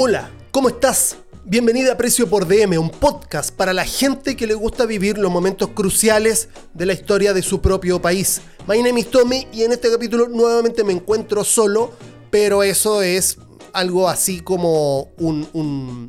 [0.00, 1.16] Hola, ¿cómo estás?
[1.44, 5.28] Bienvenida a Precio por DM, un podcast para la gente que le gusta vivir los
[5.28, 8.40] momentos cruciales de la historia de su propio país.
[8.68, 11.90] My name is Tommy y en este capítulo nuevamente me encuentro solo,
[12.30, 13.38] pero eso es
[13.72, 16.08] algo así como un,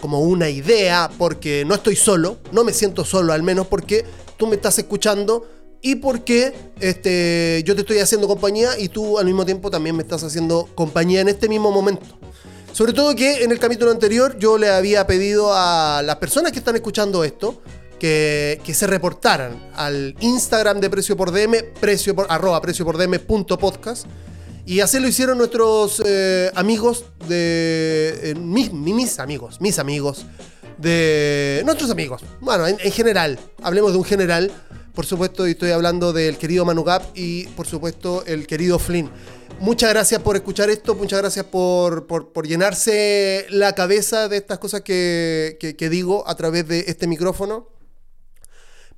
[0.00, 4.04] como una idea, porque no estoy solo, no me siento solo al menos porque
[4.36, 5.46] tú me estás escuchando
[5.80, 10.02] y porque este, yo te estoy haciendo compañía y tú al mismo tiempo también me
[10.02, 12.18] estás haciendo compañía en este mismo momento.
[12.78, 16.60] Sobre todo que en el capítulo anterior yo le había pedido a las personas que
[16.60, 17.60] están escuchando esto
[17.98, 22.96] que, que se reportaran al Instagram de Precio por DM, precio por, arroba precio por
[22.96, 24.06] DM punto podcast.
[24.64, 28.16] Y así lo hicieron nuestros eh, amigos de.
[28.22, 30.24] eh, mis, mis amigos, mis amigos.
[30.76, 31.62] De.
[31.64, 32.22] Nuestros amigos.
[32.40, 33.40] Bueno, en, en general.
[33.60, 34.52] Hablemos de un general.
[34.94, 39.10] Por supuesto, y estoy hablando del querido Manu Gap y por supuesto el querido Flynn.
[39.60, 44.58] Muchas gracias por escuchar esto, muchas gracias por, por- por llenarse la cabeza de estas
[44.58, 47.68] cosas que, que- que digo a través de este micrófono.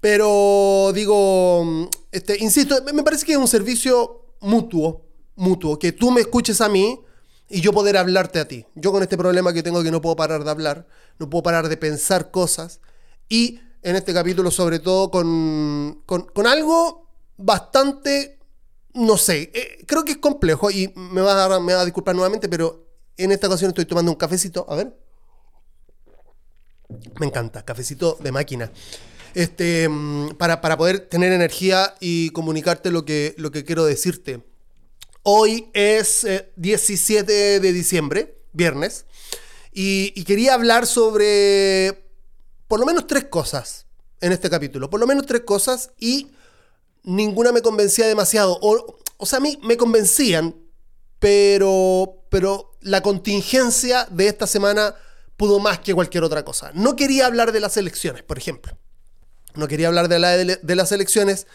[0.00, 5.02] Pero digo, este, insisto, me parece que es un servicio mutuo,
[5.36, 7.00] mutuo, que tú me escuches a mí
[7.48, 8.66] y yo poder hablarte a ti.
[8.74, 10.86] Yo con este problema que tengo que no puedo parar de hablar,
[11.18, 12.80] no puedo parar de pensar cosas
[13.28, 18.38] y en este capítulo sobre todo con, con, con algo bastante,
[18.94, 23.32] no sé, eh, creo que es complejo y me va, a, disculpar nuevamente, pero en
[23.32, 24.96] esta ocasión estoy tomando un cafecito, a ver.
[27.20, 28.72] Me encanta, cafecito de máquina.
[29.34, 34.42] Este, mm, para, para poder tener energía y comunicarte lo que, lo que quiero decirte.
[35.22, 39.06] Hoy es eh, 17 de diciembre, viernes,
[39.72, 42.04] y, y quería hablar sobre
[42.66, 43.86] por lo menos tres cosas
[44.20, 44.90] en este capítulo.
[44.90, 46.32] Por lo menos tres cosas y
[47.02, 48.58] ninguna me convencía demasiado.
[48.62, 50.54] O, o sea, a mí me convencían,
[51.18, 54.94] pero, pero la contingencia de esta semana
[55.36, 56.70] pudo más que cualquier otra cosa.
[56.74, 58.76] No quería hablar de las elecciones, por ejemplo.
[59.54, 61.46] No quería hablar de, la- de las elecciones,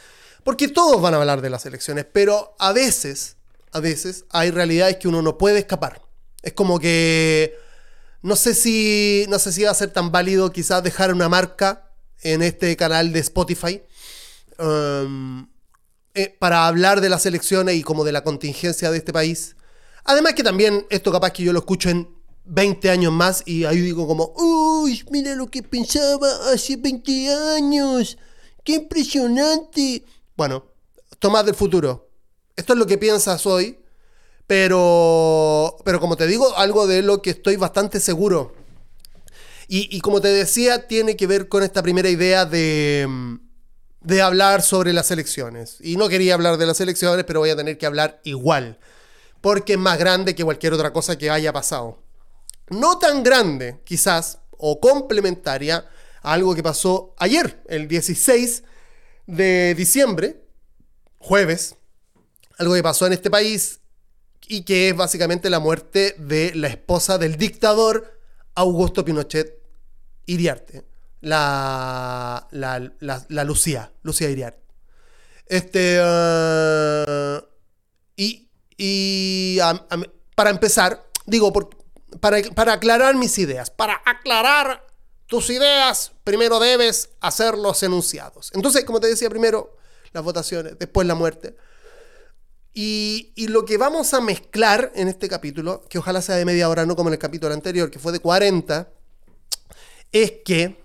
[0.44, 3.38] porque todos van a hablar de las elecciones, pero a veces,
[3.72, 6.02] a veces hay realidades que uno no puede escapar.
[6.44, 7.56] Es como que
[8.22, 11.92] no sé si no sé si va a ser tan válido quizás dejar una marca
[12.22, 13.82] en este canal de Spotify
[14.60, 15.48] um,
[16.14, 19.56] eh, para hablar de las elecciones y como de la contingencia de este país.
[20.06, 22.08] Además que también esto capaz que yo lo escucho en
[22.46, 28.18] 20 años más y ahí digo como, uy, mira lo que pensaba hace 20 años,
[28.64, 30.06] qué impresionante.
[30.38, 30.64] Bueno,
[31.20, 32.10] Tomás del futuro,
[32.56, 33.80] esto es lo que piensas hoy,
[34.48, 38.54] pero, pero como te digo, algo de lo que estoy bastante seguro.
[39.68, 43.40] Y, y como te decía, tiene que ver con esta primera idea de,
[44.06, 45.78] de hablar sobre las elecciones.
[45.82, 48.80] Y no quería hablar de las elecciones, pero voy a tener que hablar igual.
[49.42, 52.02] Porque es más grande que cualquier otra cosa que haya pasado.
[52.70, 55.90] No tan grande, quizás, o complementaria
[56.22, 58.64] a algo que pasó ayer, el 16
[59.28, 60.42] de diciembre,
[61.18, 61.76] jueves.
[62.58, 63.80] Algo que pasó en este país
[64.48, 68.20] y que es básicamente la muerte de la esposa del dictador
[68.54, 69.62] Augusto Pinochet
[70.28, 70.84] Iriarte,
[71.26, 74.62] la, la, la, Lucía, Lucía Iriarte.
[75.48, 77.44] Este, ah,
[78.16, 78.48] y
[78.78, 79.58] y
[80.36, 81.70] para empezar, digo, por-
[82.20, 84.86] para, para aclarar mis ideas, para aclarar
[85.28, 88.52] tus ideas, primero debes hacer los enunciados.
[88.54, 89.78] Entonces, como te decía, primero
[90.14, 91.56] las votaciones, después la muerte.
[92.74, 96.70] Y, y lo que vamos a mezclar en este capítulo, que ojalá sea de media
[96.70, 98.90] hora, no como en el capítulo anterior, que fue de 40,
[100.12, 100.84] es que,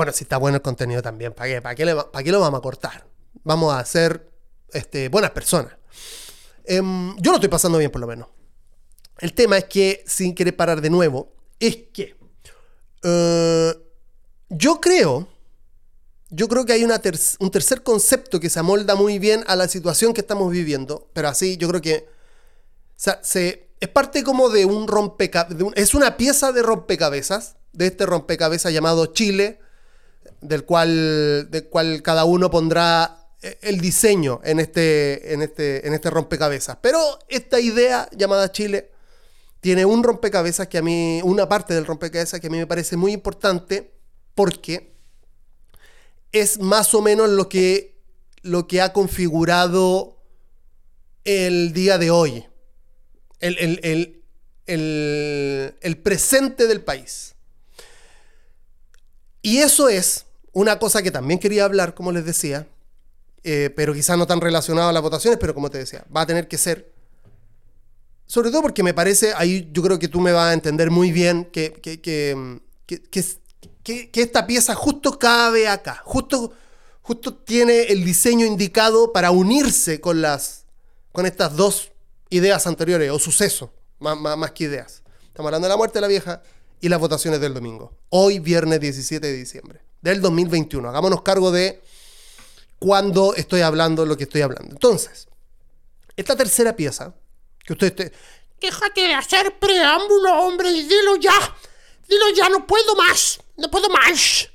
[0.00, 2.40] bueno, si está bueno el contenido también, ¿para qué, para qué, le para qué lo
[2.40, 3.06] vamos a cortar?
[3.44, 4.30] Vamos a ser
[4.72, 5.74] este, buenas personas.
[6.64, 8.28] Em, yo lo estoy pasando bien, por lo menos.
[9.18, 12.16] El tema es que, sin querer parar de nuevo, es que
[13.02, 13.74] eh,
[14.48, 15.28] yo creo,
[16.30, 19.54] yo creo que hay una ter- un tercer concepto que se amolda muy bien a
[19.54, 24.24] la situación que estamos viviendo, pero así yo creo que o sea, se, es parte
[24.24, 29.60] como de un rompecabezas, es una pieza de rompecabezas, de este rompecabezas llamado Chile,
[30.40, 35.94] del cual, del cual cada uno pondrá eh, el diseño en este, en, este, en
[35.94, 36.78] este rompecabezas.
[36.80, 36.98] Pero
[37.28, 38.90] esta idea llamada Chile
[39.60, 42.96] tiene un rompecabezas que a mí, una parte del rompecabezas que a mí me parece
[42.96, 43.92] muy importante
[44.34, 44.94] porque
[46.32, 47.98] es más o menos lo que,
[48.42, 50.16] lo que ha configurado
[51.24, 52.46] el día de hoy,
[53.40, 54.22] el, el- el-
[54.66, 57.34] el- el presente del país.
[59.42, 62.66] Y eso es una cosa que también quería hablar, como les decía,
[63.42, 66.26] eh, pero quizás no tan relacionado a las votaciones, pero como te decía, va a
[66.26, 66.92] tener que ser
[68.30, 71.10] sobre todo porque me parece, ahí yo creo que tú me vas a entender muy
[71.10, 76.52] bien que, que, que, que, que esta pieza justo cabe acá, justo,
[77.02, 80.66] justo tiene el diseño indicado para unirse con, las,
[81.10, 81.90] con estas dos
[82.28, 85.02] ideas anteriores o sucesos, más, más, más que ideas.
[85.26, 86.40] Estamos hablando de la muerte de la vieja
[86.80, 87.98] y las votaciones del domingo.
[88.10, 90.88] Hoy, viernes 17 de diciembre del 2021.
[90.88, 91.82] Hagámonos cargo de
[92.78, 94.72] cuándo estoy hablando lo que estoy hablando.
[94.72, 95.28] Entonces,
[96.16, 97.14] esta tercera pieza,
[97.64, 98.12] que usted esté...
[98.60, 101.56] Déjate de hacer preámbulo, hombre, y dilo ya.
[102.08, 103.40] Dilo ya, no puedo más.
[103.56, 104.48] No puedo más.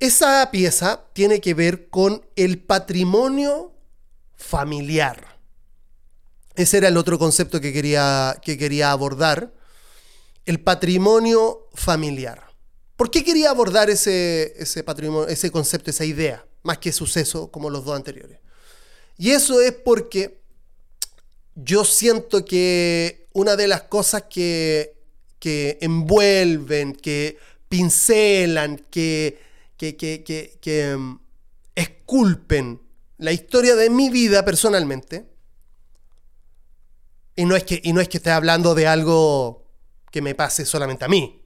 [0.00, 3.72] Esa pieza tiene que ver con el patrimonio
[4.36, 5.38] familiar.
[6.54, 9.52] Ese era el otro concepto que quería, que quería abordar.
[10.44, 12.47] El patrimonio familiar.
[12.98, 17.70] ¿Por qué quería abordar ese, ese patrimonio, ese concepto, esa idea, más que suceso como
[17.70, 18.40] los dos anteriores?
[19.16, 20.40] Y eso es porque
[21.54, 24.96] yo siento que una de las cosas que,
[25.38, 29.38] que envuelven, que pincelan, que,
[29.76, 31.20] que, que, um,
[31.76, 32.82] esculpen
[33.18, 35.24] la historia de mi vida personalmente,
[37.36, 39.68] y no, es que, y no es que esté hablando de algo
[40.10, 41.44] que me pase solamente a mí.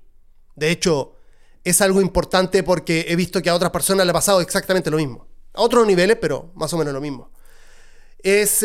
[0.57, 1.17] De hecho,
[1.65, 4.97] es algo importante porque he visto que a otras personas le ha pasado exactamente lo
[4.97, 5.27] mismo.
[5.55, 7.31] A otros niveles, pero más o menos lo mismo.
[8.19, 8.65] Es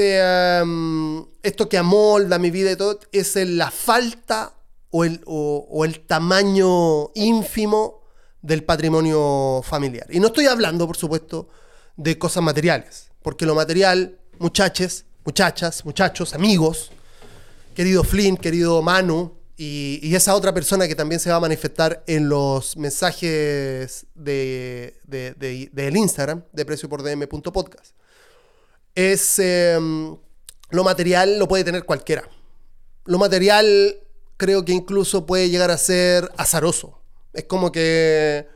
[0.64, 4.54] um, esto que amolda mi vida y todo, es la falta
[4.92, 8.04] o el, o, o el tamaño ínfimo
[8.42, 10.08] del patrimonio familiar.
[10.10, 11.50] Y no estoy hablando, por supuesto,
[11.96, 16.92] de cosas materiales, porque lo material, muchachos, muchachas, muchachos, amigos,
[17.76, 22.30] querido Flynn, querido Manu, y, esa otra persona que también se va a manifestar en
[22.30, 27.96] los mensajes de, de, de, del Instagram, de precio por dm.podcast,
[28.94, 29.80] es eh,
[30.70, 32.30] lo material lo puede tener cualquiera.
[33.06, 33.98] Lo material
[34.38, 37.02] creo que incluso puede llegar a ser azaroso.
[37.34, 38.48] Es como que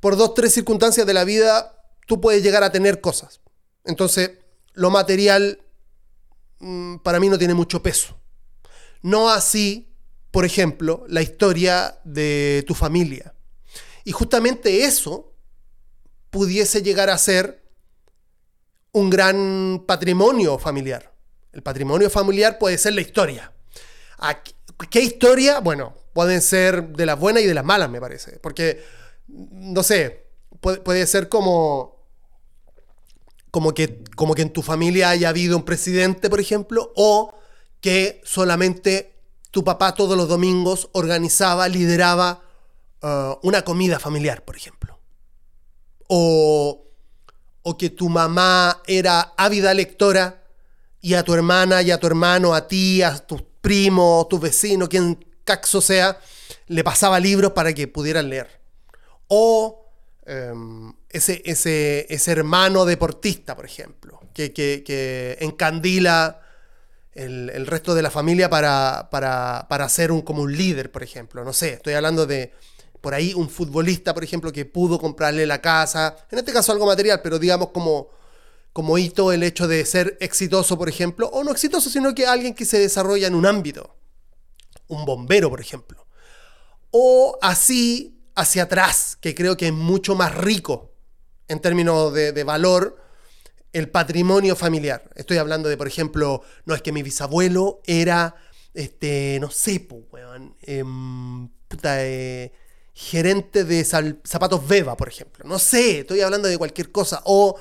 [0.00, 1.76] por dos, tres circunstancias de la vida
[2.06, 3.40] tú puedes llegar a tener cosas.
[3.84, 4.32] Entonces,
[4.72, 5.62] lo material
[6.60, 8.16] mmm, para mí no tiene mucho peso.
[9.02, 9.89] No así
[10.30, 13.34] por ejemplo, la historia de tu familia.
[14.04, 15.34] Y justamente eso
[16.30, 17.62] pudiese llegar a ser
[18.92, 21.12] un gran patrimonio familiar.
[21.52, 23.52] El patrimonio familiar puede ser la historia.
[24.90, 25.60] ¿Qué historia?
[25.60, 28.38] Bueno, pueden ser de las buenas y de las malas, me parece.
[28.38, 28.82] Porque,
[29.28, 30.26] no sé,
[30.60, 32.00] puede, puede ser como
[33.50, 37.34] como que, como que en tu familia haya habido un presidente, por ejemplo, o
[37.80, 39.12] que solamente
[39.50, 42.42] tu papá todos los domingos organizaba, lideraba
[43.02, 44.98] uh, una comida familiar, por ejemplo.
[46.08, 46.86] O,
[47.62, 50.42] o que tu mamá era ávida lectora
[51.00, 54.88] y a tu hermana y a tu hermano, a ti, a tus primos, tus vecinos,
[54.88, 56.18] quien caxo sea,
[56.66, 58.60] le pasaba libros para que pudieran leer.
[59.28, 59.86] O
[60.26, 66.40] um, ese, ese, ese, hermano deportista, por ejemplo, que, que, que encandila
[67.14, 71.02] el, el, resto de la familia para, para, para ser un, como un líder, por
[71.02, 71.44] ejemplo.
[71.44, 72.52] No sé, estoy hablando de
[73.00, 76.86] por ahí un futbolista, por ejemplo, que pudo comprarle la casa, en este caso algo
[76.86, 78.08] material, pero digamos como,
[78.72, 82.54] como hito el hecho de ser exitoso, por ejemplo, o no exitoso, sino que alguien
[82.54, 83.96] que se desarrolla en un ámbito,
[84.88, 86.06] un bombero, por ejemplo.
[86.90, 90.92] O así hacia atrás, que creo que es mucho más rico
[91.48, 92.99] en términos de, de valor,
[93.72, 95.08] el patrimonio familiar.
[95.14, 98.34] Estoy hablando de, por ejemplo, no es que mi bisabuelo era,
[98.74, 100.84] este, no sé, weón, eh,
[101.68, 102.52] puta, eh,
[102.92, 105.44] gerente de zapatos Beba, por ejemplo.
[105.46, 107.22] No sé, estoy hablando de cualquier cosa.
[107.24, 107.58] O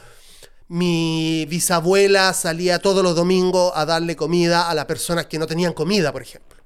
[0.68, 5.74] mi bisabuela salía todos los domingos a darle comida a las personas que no tenían
[5.74, 6.60] comida, por ejemplo.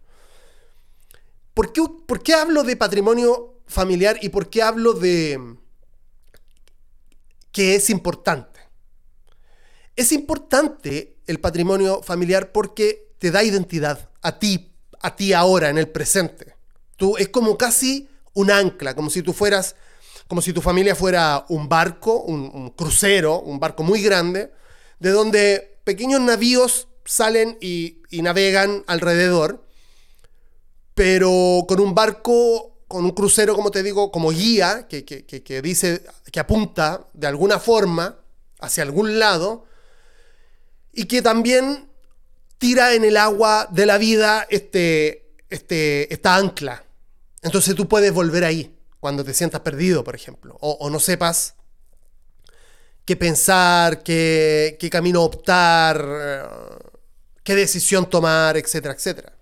[1.53, 5.57] ¿Por qué, ¿Por qué hablo de patrimonio familiar y por qué hablo de
[7.51, 8.52] que es importante?
[9.95, 15.77] Es importante el patrimonio familiar porque te da identidad a ti, a ti ahora, en
[15.77, 16.55] el presente.
[16.97, 19.75] Tú, es como casi un ancla, como si tú fueras,
[20.27, 24.51] como si tu familia fuera un barco, un, crucero, un barco muy grande,
[25.00, 29.63] de donde pequeños navíos salen y, y navegan alrededor,
[30.95, 35.62] pero con un barco, con un crucero, como te digo, como guía, que, que, que
[35.62, 38.17] dice, que apunta de alguna forma
[38.59, 39.65] hacia algún lado,
[40.93, 41.89] y que también
[42.57, 46.85] tira en el agua de la vida este, este, esta ancla.
[47.41, 51.55] Entonces tú puedes volver ahí cuando te sientas perdido, por ejemplo, o, no sepas
[53.03, 56.00] qué pensar, qué, qué camino optar,
[57.43, 59.33] qué decisión tomar, etcétera, etcétera.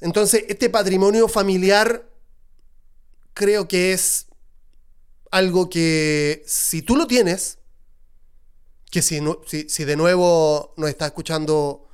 [0.00, 2.08] Entonces, este patrimonio familiar
[3.34, 4.26] creo que es
[5.30, 7.57] algo que si tú lo tienes,
[8.90, 9.20] que si,
[9.68, 11.88] si, de nuevo nos está escuchando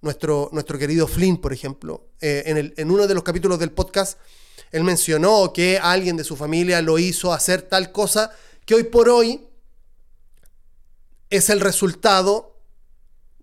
[0.00, 3.70] nuestro, nuestro querido Flynn, por ejemplo, eh, en, el, en uno de los capítulos del
[3.70, 4.18] podcast,
[4.70, 8.32] él mencionó que alguien de su familia lo hizo hacer tal cosa
[8.64, 9.46] que hoy por hoy
[11.30, 12.58] es el resultado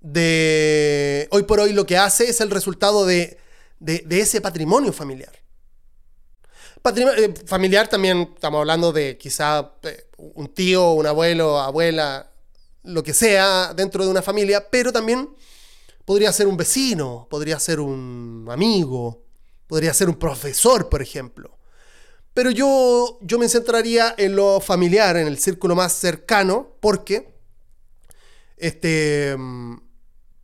[0.02, 1.28] de...
[1.32, 3.38] Hoy por hoy lo que hace es el resultado de,
[3.80, 5.32] de, ese patrimonio familiar.
[6.82, 12.32] Patrimonio, eh, familiar también estamos hablando de quizá eh, un tío, un abuelo, abuela,
[12.84, 15.30] lo que sea dentro de una familia, pero también
[16.06, 19.24] podría ser un vecino, podría ser un amigo,
[19.68, 21.58] podría ser un profesor, por ejemplo.
[22.34, 27.36] Pero yo, yo me centraría en lo familiar, en el círculo más cercano, porque,
[28.58, 29.36] este,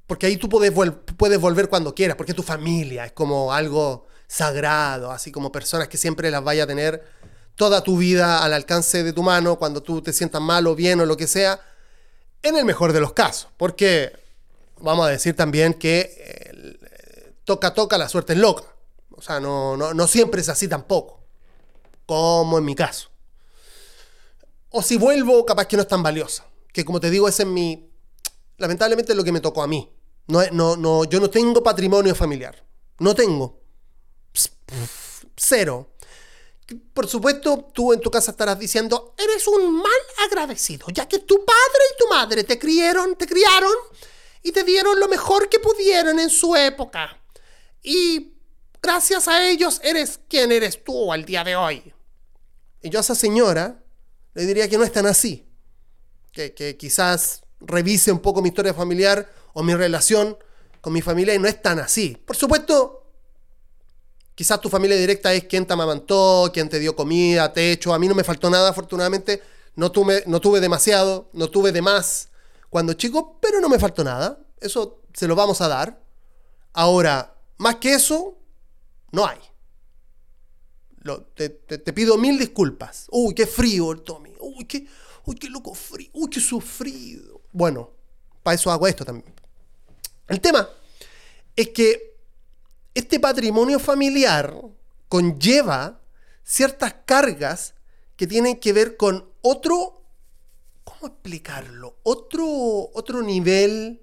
[0.06, 0.74] porque ahí tú puedes,
[1.18, 5.98] puedes volver cuando quieras, porque tu familia es como algo sagrado, así como personas que
[5.98, 7.04] siempre las vaya a tener
[7.56, 11.00] toda tu vida al alcance de tu mano, cuando tú te sientas mal o bien
[11.00, 11.60] o lo que sea,
[12.46, 14.14] en el mejor de los casos, porque
[14.80, 18.64] vamos a decir también que eh, toca, toca, la suerte es loca.
[19.18, 21.24] O sea, no, no, siempre es así tampoco,
[22.06, 23.10] como en mi caso.
[24.70, 27.50] O si vuelvo, capaz que no es tan valiosa, que como te digo, ese es
[27.50, 27.90] mi,
[28.58, 29.90] lamentablemente es lo que me tocó a mí.
[30.28, 32.64] No, no, no, yo no tengo patrimonio familiar,
[33.00, 33.62] no tengo.
[35.38, 35.95] Cero.
[36.94, 39.92] Por supuesto, tú en tu casa estarás diciendo, eres un mal
[40.26, 43.74] agradecido, ya que tu padre y tu madre te criaron, te criaron
[44.42, 47.22] y te dieron lo mejor que pudieron en su época.
[47.84, 48.34] Y
[48.82, 51.94] gracias a ellos eres quien eres tú al día de hoy.
[52.82, 53.84] Y yo a esa señora
[54.34, 55.48] le diría que no es tan así.
[56.32, 60.38] Que, que quizás revise un poco mi historia familiar o mi relación
[60.82, 62.16] con mi familia y no es tan así.
[62.26, 63.05] Por supuesto,
[64.36, 67.94] Quizás tu familia directa es quien te amamantó, quien te dio comida, techo.
[67.94, 69.42] A mí no me faltó nada, afortunadamente.
[69.76, 72.30] No tuve, no tuve demasiado, no tuve de más
[72.70, 74.38] cuando chico, pero no me faltó nada.
[74.60, 76.02] Eso se lo vamos a dar.
[76.74, 78.38] Ahora, más que eso,
[79.12, 79.40] no hay.
[81.36, 81.50] te,
[81.94, 83.08] pido mil disculpas.
[83.12, 84.34] Uy, qué frío el Tommy.
[84.42, 84.86] Uy, qué,
[85.26, 86.10] uy, qué loco frío.
[86.14, 87.40] Uy, qué sufrido.
[87.54, 87.92] Bueno,
[88.44, 89.34] para eso hago esto también.
[90.28, 90.68] El tema
[91.56, 92.15] es que
[92.96, 94.56] este patrimonio familiar
[95.10, 96.02] conlleva
[96.44, 97.76] ciertas cargas
[98.16, 100.02] que tienen que ver con otro,
[100.84, 101.98] ¿cómo explicarlo?
[102.04, 102.46] Otro,
[102.94, 104.02] otro nivel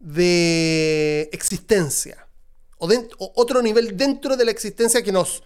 [0.00, 2.26] de existencia,
[2.78, 2.88] o,
[3.36, 5.42] otro nivel dentro de la existencia que nos,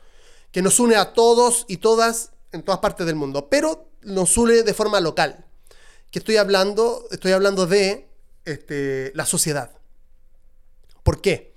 [0.51, 4.63] que nos une a todos y todas en todas partes del mundo, pero nos une
[4.63, 5.45] de forma local.
[6.11, 8.09] Que estoy hablando, estoy hablando de
[8.45, 9.71] este, la sociedad.
[11.05, 11.55] ¿Por qué?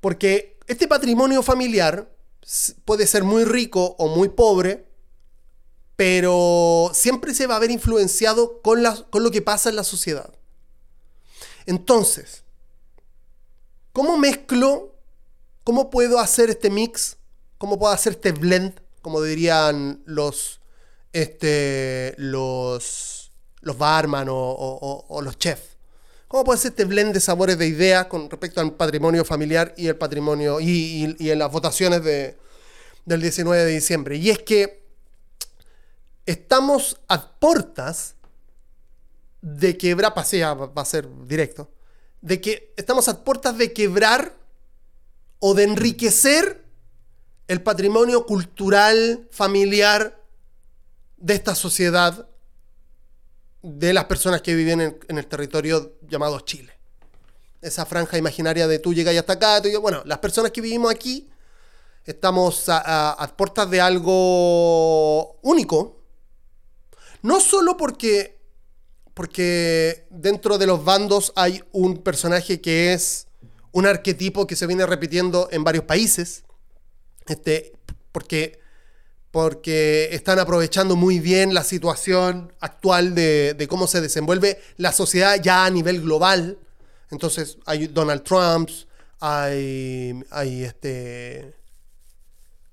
[0.00, 2.10] Porque este patrimonio familiar
[2.84, 4.86] puede ser muy rico o muy pobre,
[5.96, 10.32] pero siempre se va a ver influenciado con, lo que pasa en la sociedad.
[11.66, 12.44] Entonces,
[13.92, 14.94] ¿cómo mezclo?
[15.62, 17.16] ¿Cómo puedo hacer este mix?
[17.58, 18.80] ¿Cómo puedo hacer este blend?
[19.00, 20.60] Como dirían los,
[21.12, 25.73] este, los, los barman o los chefs.
[26.28, 29.88] ¿Cómo puede ser este blend de sabores de ideas con respecto al patrimonio familiar y
[29.88, 32.36] el patrimonio y, en las votaciones de,
[33.04, 34.16] del 19 de diciembre?
[34.16, 34.82] Y es que
[36.26, 38.14] estamos a puertas
[39.42, 41.70] de quebrar, pasea, va a ser directo,
[42.22, 44.34] de que estamos a puertas de quebrar
[45.38, 46.64] o de enriquecer
[47.48, 50.18] el patrimonio cultural, familiar
[51.18, 52.26] de esta sociedad
[53.64, 56.70] de las personas que viven en, el territorio llamado Chile.
[57.62, 61.30] Esa franja imaginaria de tú llegas hasta acá, bueno, las personas que vivimos aquí
[62.04, 66.02] estamos a, puertas de algo único,
[67.22, 68.38] no solo porque,
[69.14, 73.28] porque dentro de los bandos hay un personaje que es
[73.72, 76.44] un arquetipo que se viene repitiendo en varios países,
[77.28, 77.72] este,
[78.12, 78.60] porque
[79.34, 85.64] porque están aprovechando muy bien la situación actual de, cómo se desenvuelve la sociedad ya
[85.64, 86.56] a nivel global.
[87.10, 88.86] Entonces hay Donald Trumps,
[89.18, 91.52] hay, hay, este,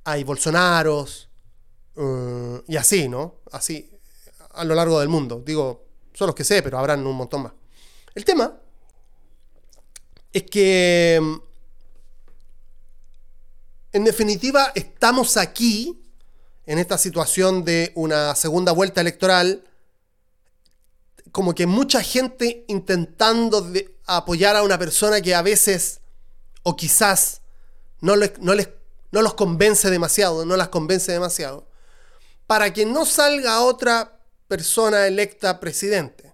[0.03, 1.29] hay Bolsonaros,
[1.95, 3.37] uh, y así, ¿no?
[3.51, 3.89] Así,
[4.53, 5.41] a lo largo del mundo.
[5.43, 7.53] Digo, son los que sé, pero habrán un montón más.
[8.13, 8.55] El tema
[10.31, 11.15] es que,
[13.93, 16.00] en definitiva, estamos aquí
[16.65, 19.63] en esta situación de una segunda vuelta electoral
[21.31, 26.01] como que mucha gente intentando de apoyar a una persona que a veces
[26.63, 27.41] o quizás
[28.01, 28.69] no, les, no, les,
[29.11, 31.67] no los convence demasiado, no las convence demasiado,
[32.47, 36.33] para que no salga otra persona electa presidente.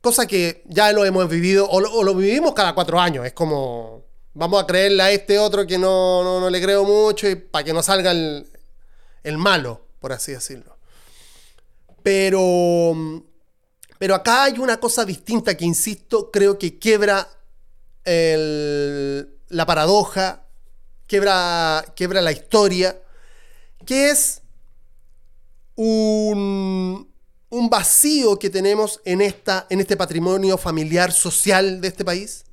[0.00, 3.26] Cosa que ya lo hemos vivido, o lo, vivimos cada cuatro años.
[3.26, 7.34] Es como, vamos a creerle a este otro que no, no, le creo mucho y
[7.34, 8.49] para que no salga el,
[9.22, 10.76] el malo, por así decirlo.
[12.02, 12.94] Pero,
[13.98, 17.28] pero acá hay una cosa distinta que, insisto, creo que quiebra
[18.04, 20.44] la paradoja,
[21.06, 23.00] quiebra, la historia,
[23.84, 24.42] que es
[25.76, 27.08] un,
[27.70, 32.44] vacío que tenemos en, esta, en este patrimonio familiar social de este país.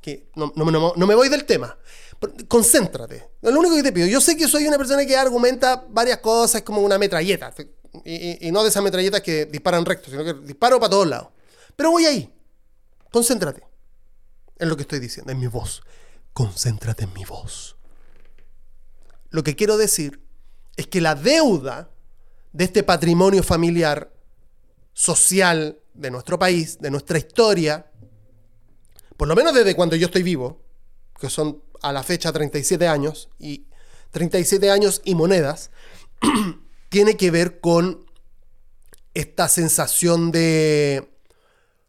[0.00, 1.76] Que no me voy del tema.
[2.48, 3.30] Concéntrate.
[3.42, 4.06] Lo único que te pido.
[4.06, 7.52] Yo sé que soy una persona que argumenta varias cosas como una metralleta.
[8.04, 11.28] Y, no de esas metralletas que disparan recto, sino que disparo para todos lados.
[11.74, 12.32] Pero voy ahí.
[13.10, 13.62] Concéntrate
[14.58, 15.82] en lo que estoy diciendo, en mi voz.
[16.32, 17.76] Concéntrate en mi voz.
[19.30, 20.22] Lo que quiero decir
[20.76, 21.90] es que la deuda
[22.52, 24.12] de este patrimonio familiar,
[24.92, 27.90] social de nuestro país, de nuestra historia,
[29.16, 30.62] por lo menos desde cuando yo estoy vivo,
[31.18, 33.66] que son a la fecha 37 años, y
[34.10, 35.70] 37 años y monedas,
[36.88, 38.06] tiene que ver con
[39.14, 41.10] esta sensación de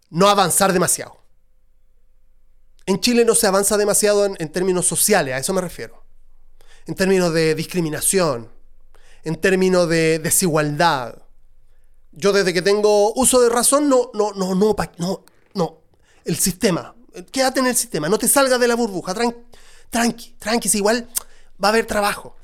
[0.09, 1.17] no avanzar demasiado.
[2.85, 6.03] En Chile no se avanza demasiado en, términos sociales, a eso me refiero.
[6.85, 8.49] En términos de discriminación,
[9.25, 11.21] en términos de desigualdad.
[12.13, 15.81] Yo desde que tengo uso de razón, no, no, no, no, no, no.
[16.23, 16.95] El sistema,
[17.31, 19.13] quédate en el sistema, no te salgas de la burbuja,
[19.89, 21.07] tranqui, tranqui, igual
[21.63, 22.35] va a haber trabajo.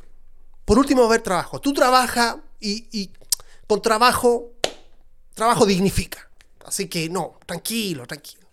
[0.66, 1.60] Por último va a haber trabajo.
[1.60, 3.10] Tú trabajas y,
[3.68, 4.54] con trabajo,
[5.34, 6.30] trabajo dignifica.
[6.66, 8.48] Así que no, tranquilo, tranquilo.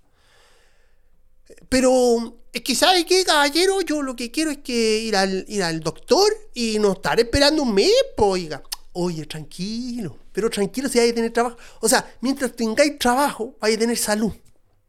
[1.68, 3.80] Pero es que, ¿sabe qué, caballero?
[3.82, 7.62] Yo lo que quiero es que ir al, ir al doctor y no estar esperando
[7.62, 8.62] un mes, oiga.
[8.92, 11.56] Oye, tranquilo, pero tranquilo si hay que tener trabajo.
[11.80, 14.32] O sea, mientras tengáis trabajo, vais a tener salud.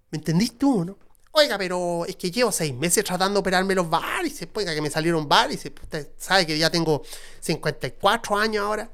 [0.09, 0.97] ¿Me entendiste tú, no?
[1.33, 4.89] Oiga, pero es que llevo seis meses tratando de operarme los varices, oiga, que me
[4.89, 5.71] salieron varices.
[5.81, 7.03] Usted sabe que ya tengo
[7.39, 8.89] 54 años ahora.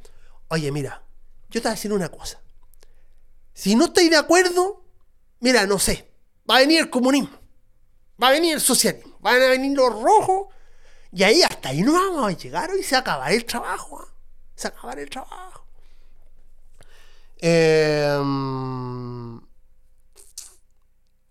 [0.49, 1.01] Oye, mira,
[1.49, 2.39] yo te voy a decir una cosa.
[3.53, 4.83] Si no estáis de acuerdo,
[5.39, 6.11] mira, no sé,
[6.49, 7.39] va a venir el comunismo,
[8.21, 10.47] va a venir el socialismo, van a venir los rojos,
[11.11, 13.99] y ahí hasta ahí no vamos a llegar y se acabará el trabajo.
[13.99, 14.13] ¿ah?
[14.55, 15.65] Se acabará el trabajo.
[17.39, 18.27] Em,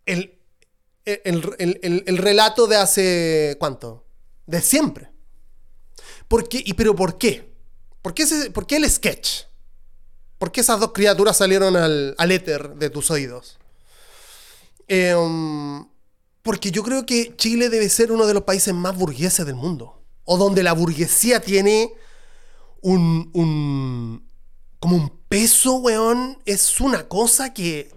[0.06, 0.35] el,
[1.06, 3.56] el, relato de hace.
[3.58, 4.04] ¿Cuánto?
[4.46, 5.10] De siempre.
[6.28, 6.62] ¿Por qué?
[6.64, 7.52] ¿Y pero por qué?
[8.02, 9.44] ¿Por qué, ¿Por qué el sketch?
[10.38, 13.58] ¿Por qué esas dos criaturas salieron al, al éter de tus oídos?
[14.88, 15.86] Em,
[16.42, 20.02] porque yo creo que Chile debe ser uno de los países más burgueses del mundo.
[20.24, 21.92] O donde la burguesía tiene
[22.80, 24.28] un, un
[24.80, 26.38] como un peso, weón.
[26.44, 27.95] Es una cosa que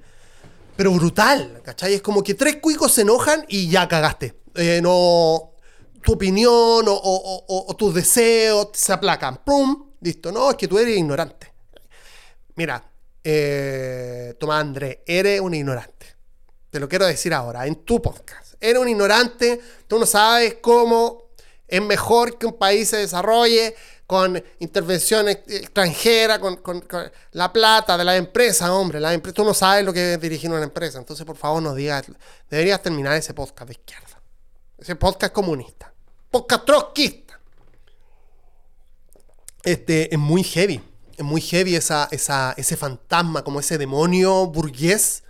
[0.80, 1.96] pero brutal, ¿cachai?
[1.96, 4.44] Es como que tres cuicos se enojan y ya cagaste.
[4.56, 5.56] Eh, no,
[6.02, 9.44] tu opinión o, tus deseos se aplacan.
[9.44, 9.90] ¡Pum!
[10.00, 10.32] Listo.
[10.32, 11.52] No, es que tú eres ignorante.
[12.56, 12.82] Mira,
[13.22, 16.16] eh, Tomás Andrés, eres un ignorante.
[16.70, 18.54] Te lo quiero decir ahora, en tu podcast.
[18.62, 21.32] Eres un ignorante, tú no sabes cómo
[21.68, 23.76] es mejor que un país se desarrolle
[24.10, 26.60] con intervención extranjera, con,
[27.34, 29.00] la plata de la empresa, hombre.
[29.00, 30.98] La empresa, tú no sabes lo que es dirigir una empresa.
[30.98, 32.08] Entonces, por favor, no digas.
[32.50, 34.20] Deberías terminar ese podcast de izquierda.
[34.80, 35.94] Ese podcast comunista.
[36.32, 37.40] Podcast trotskista.
[39.62, 40.82] Este, es muy heavy.
[41.16, 45.22] Es muy heavy esa, esa, ese fantasma, como ese demonio burgués.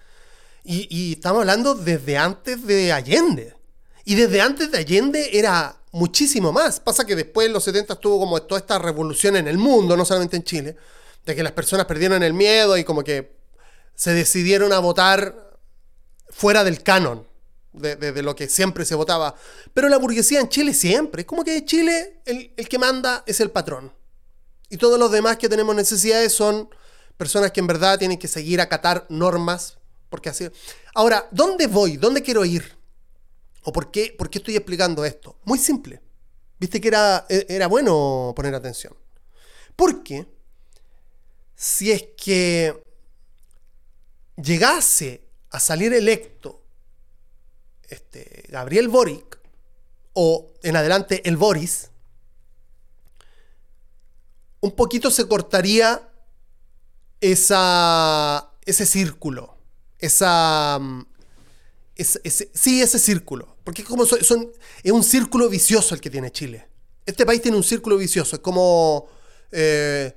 [0.64, 3.58] Y, y estamos hablando desde antes de Allende.
[4.06, 6.80] Y desde antes de Allende era muchísimo más.
[6.80, 10.06] Pasa que después en los 70 tuvo como toda esta revolución en el mundo, no
[10.06, 10.76] solamente en Chile,
[11.26, 13.36] de que las personas perdieron el miedo y como que
[13.96, 15.58] se decidieron a votar
[16.30, 17.28] fuera del canon
[17.74, 19.36] de, lo que siempre se votaba.
[19.74, 23.24] Pero la burguesía en Chile siempre, es como que en Chile el, el que manda
[23.26, 23.94] es el patrón.
[24.70, 26.70] Y todos los demás que tenemos necesidades son
[27.18, 29.78] personas que en verdad tienen que seguir acatar normas.
[30.10, 30.50] Porque así.
[30.94, 31.98] Ahora, ¿dónde voy?
[31.98, 32.79] ¿Dónde quiero ir?
[33.70, 35.38] ¿O por qué, por qué estoy explicando esto?
[35.46, 36.02] Muy simple.
[36.60, 38.96] Viste que era, e, era bueno poner atención.
[39.76, 40.26] Porque
[41.56, 42.82] si es que
[44.38, 46.64] llegase a salir electo
[47.88, 49.38] este, Gabriel Boric,
[50.14, 51.92] o en adelante el Boris,
[54.62, 56.10] un poquito se cortaría
[57.22, 59.56] esa, ese círculo
[60.00, 61.02] esa, mm,
[61.96, 63.58] ese- sí, ese círculo.
[63.70, 64.50] Porque como son,
[64.82, 66.66] es un círculo vicioso el que tiene Chile.
[67.06, 68.36] Este país tiene un círculo vicioso.
[68.38, 69.08] Es como.
[69.52, 70.12] eh,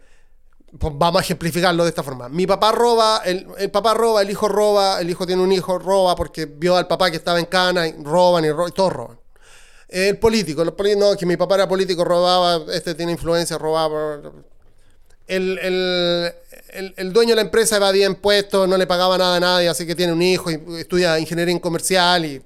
[0.79, 2.31] pues vamos a ejemplificarlo de esta forma.
[2.31, 6.17] Mi papá roba, el, papá roba, el hijo roba, el hijo tiene un hijo, roba
[6.17, 9.21] porque vio al papá que estaba en cana, y roban y, ro- y todos roban.
[9.87, 14.19] El político, los políticos, no, que mi papá era político, robaba, este tiene influencia, robaba.
[15.27, 16.33] El, el-
[16.71, 19.87] el- el dueño de la empresa evadía impuestos, no le pagaba nada a nadie, así
[19.87, 22.41] que tiene un hijo y estudia ingeniería en comercial y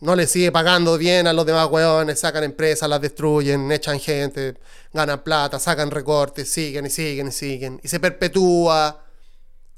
[0.00, 4.56] no le sigue pagando bien a los demás hueones, sacan empresas, las destruyen, echan gente,
[4.92, 7.80] ganan plata, sacan recortes, siguen y siguen y siguen.
[7.82, 9.04] Y se perpetúa,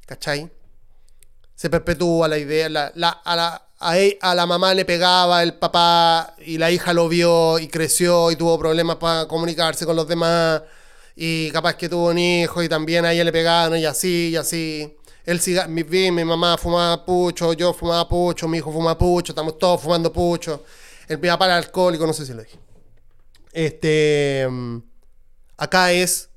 [0.07, 0.51] ¿cachai?
[1.55, 3.63] Se perpetúa la idea, la- la- a, la,
[3.97, 8.31] e- a la mamá le pegaba el papá y la hija lo vio y creció
[8.31, 10.63] y tuvo problemas para comunicarse con los demás
[11.17, 14.37] y capaz que tuvo un hijo y también a ella le pegaron y así y
[14.37, 14.97] así.
[15.29, 19.59] Él siga, mi, mi mamá fumaba pucho, yo fumaba pucho, mi hijo fumaba pucho, estamos
[19.59, 20.65] todos fumando pucho.
[21.07, 22.59] El papá era alcohólico, no sé si lo dije.
[23.53, 24.49] Este.
[24.51, 24.79] mm,
[25.59, 26.31] Acá es.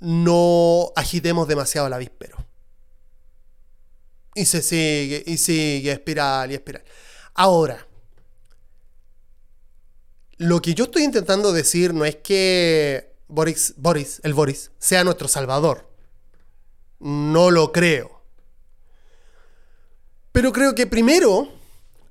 [0.00, 2.36] No agitemos demasiado el avispero.
[4.34, 6.82] Y se sigue, y sigue, espiral y espiral.
[7.34, 7.86] Ahora,
[10.38, 15.28] lo que yo estoy intentando decir no es que Boris, Boris, el Boris, sea nuestro
[15.28, 15.87] salvador.
[17.00, 18.22] No lo creo.
[20.32, 21.48] Pero creo que primero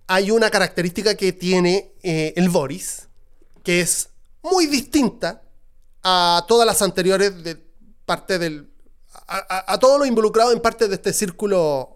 [0.07, 3.07] hay una característica que tiene eh, el Boris,
[3.63, 4.09] que es
[4.41, 5.41] muy distinta
[6.03, 7.55] a todas las anteriores de
[8.05, 8.71] parte del.
[9.27, 11.93] a, a- a todo lo involucrado en parte de este círculo.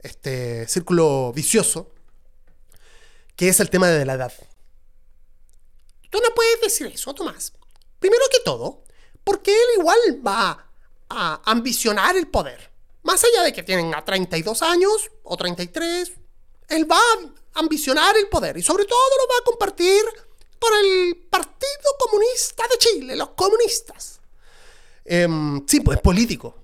[0.00, 1.90] Este círculo vicioso.
[3.36, 4.32] Que es el tema de la edad.
[6.10, 7.52] Tú no puedes decir eso, Tomás.
[7.98, 8.84] Primero que todo,
[9.24, 10.67] Porque él igual va
[11.10, 12.70] a ambicionar el poder.
[13.02, 16.12] Más allá de que tienen a 32 años o 33,
[16.68, 20.02] él va a ambicionar el poder y sobre todo lo va a compartir
[20.58, 24.20] con el Partido Comunista de Chile, los comunistas.
[25.04, 26.54] em, sí, pues es político.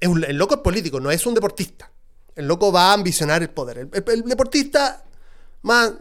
[0.00, 1.88] El loco es político, no es un deportista.
[2.34, 3.78] El loco va a ambicionar el poder.
[3.78, 5.04] El, el- el deportista,
[5.62, 5.92] más,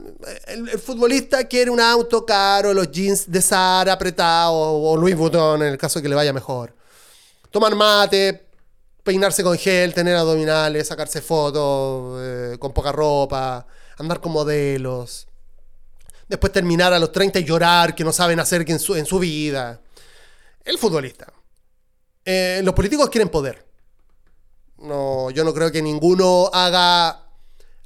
[0.48, 5.62] el, el futbolista quiere un auto caro, los jeans de Zara apretados o Louis Vuitton
[5.62, 6.74] en el caso que le vaya mejor.
[7.52, 8.48] Tomar mate,
[9.04, 15.28] peinarse con gel, tener abdominales, sacarse fotos eh, con poca ropa, andar con modelos.
[16.30, 19.20] Después terminar a los 30 y llorar que no saben hacer en su, en su
[19.20, 19.82] vida.
[20.64, 21.28] El futbolista.
[22.24, 23.66] Eh, los políticos quieren poder.
[24.78, 27.28] No, yo no creo que ninguno haga,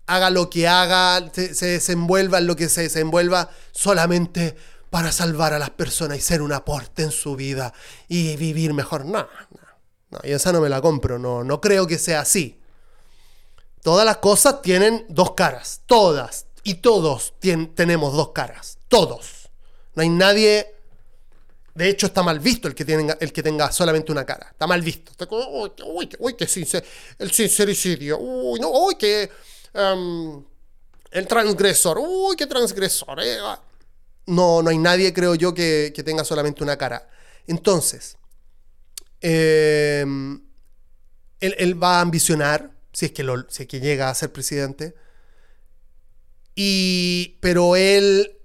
[0.06, 4.56] haga lo que haga, se, se desenvuelva en lo que se desenvuelva solamente
[4.90, 7.74] para salvar a las personas y ser un aporte en su vida
[8.08, 9.06] y vivir mejor.
[9.06, 9.28] No, no,
[10.12, 12.60] no, yo esa no me la compro, no, no creo que sea así.
[13.82, 17.34] Todas las cosas tienen dos caras, todas y todos
[17.76, 19.50] tenemos dos caras, todos.
[19.94, 20.72] No hay nadie
[21.76, 24.48] de hecho, está mal visto el que, tenga, el que tenga solamente una cara.
[24.50, 25.12] Está mal visto.
[25.30, 26.86] Uy, uy, uy, que sincer-
[27.20, 28.18] el sincericidio.
[28.18, 29.30] Uy, no, uy, que
[29.74, 30.42] em,
[31.12, 31.98] el transgresor.
[32.00, 33.20] Uy, qué transgresor.
[33.22, 33.40] eh.
[34.28, 37.08] No, no hay nadie, creo yo, que, que tenga solamente una cara.
[37.48, 38.18] Entonces,
[39.22, 40.42] em,
[41.40, 44.96] él, él va a ambicionar, si es, que si es que llega a ser presidente.
[46.56, 48.36] Y, pero él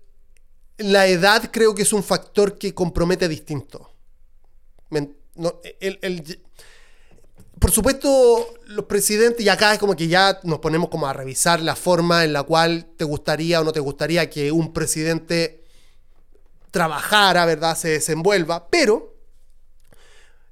[0.81, 3.91] la edad creo que es un factor que compromete distinto.
[5.37, 5.61] No,
[7.59, 11.61] por supuesto, los presidentes, y acá es como que ya nos ponemos como a revisar
[11.61, 15.60] la forma en la cual te gustaría o no te gustaría que un presidente
[16.71, 17.77] trabajara, ¿verdad?
[17.77, 19.15] Se desenvuelva, pero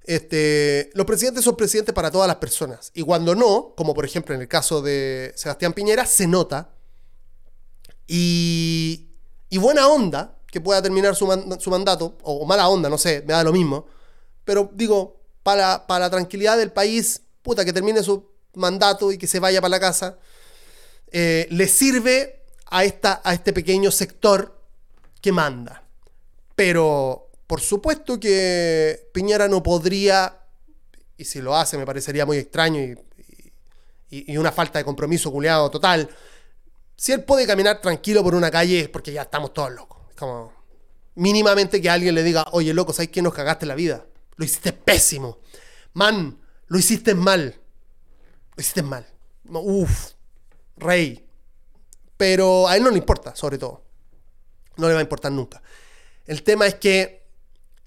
[0.04, 2.90] este, los presidentes son presidentes para todas las personas.
[2.94, 6.70] Y cuando no, como por ejemplo en el caso de Sebastián Piñera, se nota.
[8.06, 9.08] Y,
[9.50, 13.34] y buena onda que pueda terminar su, su mandato, o mala onda, no sé, me
[13.34, 13.86] da lo mismo.
[14.44, 19.26] Pero digo, para, para la tranquilidad del país, puta, que termine su mandato y que
[19.26, 20.18] se vaya para la casa,
[21.10, 24.58] eh, le sirve a, esta, a este pequeño sector
[25.20, 25.87] que manda.
[26.58, 30.40] Pero, por supuesto que Piñera no podría,
[31.16, 32.96] y si lo hace me parecería muy extraño y,
[34.10, 36.10] y- una falta de compromiso culeado total,
[36.96, 39.98] si él puede caminar tranquilo por una calle es porque ya estamos todos locos.
[40.18, 40.52] Como
[41.14, 43.22] mínimamente que alguien le diga, oye loco, ¿sabes qué?
[43.22, 44.04] Nos cagaste la vida.
[44.34, 45.38] Lo hiciste pésimo.
[45.92, 47.54] Man, lo hiciste mal.
[48.56, 49.06] Lo hiciste mal.
[49.48, 50.14] Uf,
[50.76, 51.24] rey.
[52.16, 53.84] Pero a él no le importa, sobre todo.
[54.76, 55.62] No le va a importar nunca.
[56.28, 57.24] El tema es que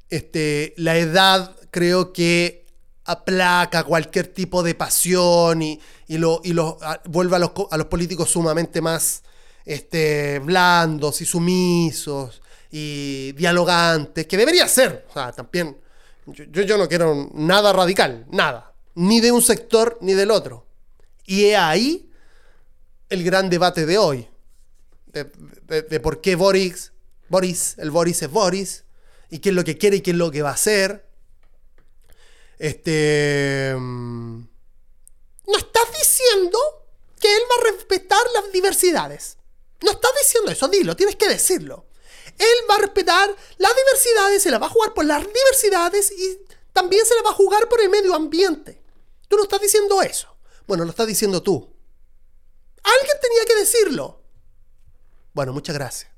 [0.10, 2.65] este, la edad creo que
[3.06, 7.77] aplaca cualquier tipo de pasión y, y, lo, y lo, a- vuelve a los, a
[7.77, 9.23] los políticos sumamente más
[9.65, 15.06] este, blandos y sumisos y dialogantes, que debería ser.
[15.10, 15.77] O sea, también,
[16.25, 18.73] yo, yo- no quiero nada radical, nada.
[18.95, 20.65] Ni de un sector ni del otro.
[21.25, 22.10] Y he ahí
[23.10, 24.27] el gran debate de hoy.
[25.08, 25.30] De,
[25.67, 26.90] de- de por qué Boris,
[27.32, 28.84] Boris, el Boris es Boris,
[29.30, 31.08] y qué es lo que quiere y qué es lo que va a hacer.
[32.60, 33.74] Este.
[33.74, 34.39] mm,
[35.48, 36.60] No estás diciendo
[37.22, 39.38] que él va a respetar las diversidades.
[39.82, 41.86] No estás diciendo eso, dilo, tienes que decirlo.
[42.38, 46.46] Él va a respetar las diversidades, se la va a jugar por las diversidades y
[46.74, 48.82] también se la va a jugar por el medio ambiente.
[49.30, 50.36] Tú no estás diciendo eso.
[50.67, 51.74] Bueno, lo estás diciendo tú.
[52.84, 54.22] Alguien tenía que decirlo.
[55.34, 56.11] Bueno, muchas gracias.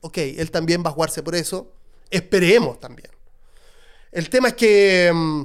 [0.00, 1.72] Ok, él también va a jugarse por eso.
[2.10, 3.10] Esperemos también.
[4.12, 5.10] El tema es que.
[5.14, 5.42] mm,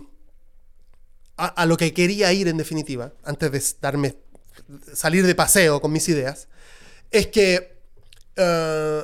[1.37, 4.15] A, lo que quería ir en definitiva, antes de darme.
[4.93, 6.47] salir de paseo con mis ideas,
[7.11, 7.77] es que.
[8.35, 9.03] eh,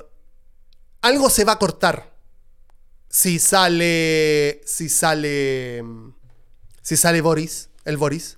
[1.02, 2.14] algo se va a cortar.
[3.10, 4.62] Si sale.
[4.66, 5.82] Si sale.
[5.84, 6.14] mm,
[6.82, 8.38] Si sale Boris, el Boris.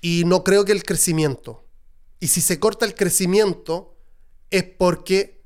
[0.00, 1.64] Y no creo que el crecimiento.
[2.20, 3.96] Y si se corta el crecimiento,
[4.50, 5.37] es porque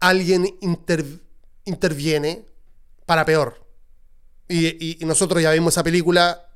[0.00, 1.20] alguien inter-
[1.64, 2.44] interviene
[3.06, 3.66] para peor.
[4.48, 6.48] Y, nosotros ya vimos esa película,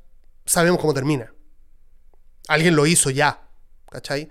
[0.46, 1.32] sabemos cómo termina.
[2.48, 3.48] Alguien lo hizo ya,
[3.90, 4.28] ¿cachai?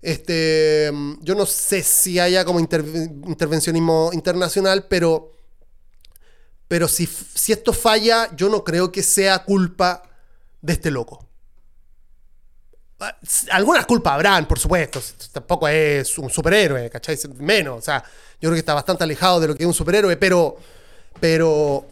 [0.00, 2.84] Este, yo no sé si haya como inter-
[3.26, 5.36] intervencionismo internacional, pero,
[6.68, 10.02] pero si, si esto falla, yo no creo que sea culpa
[10.62, 11.29] de este loco.
[13.50, 15.00] Algunas culpas habrán, por supuesto.
[15.32, 17.18] Tampoco es un superhéroe, ¿cachai?
[17.38, 17.78] Menos.
[17.78, 18.02] O sea,
[18.40, 20.56] yo creo que está bastante alejado de lo que es un superhéroe, pero.
[21.18, 21.86] Pero.